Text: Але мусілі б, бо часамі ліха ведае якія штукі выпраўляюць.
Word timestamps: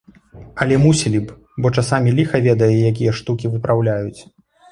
Але 0.63 0.77
мусілі 0.83 1.19
б, 1.25 1.33
бо 1.65 1.71
часамі 1.81 2.15
ліха 2.19 2.41
ведае 2.47 2.71
якія 2.93 3.11
штукі 3.21 3.53
выпраўляюць. 3.57 4.21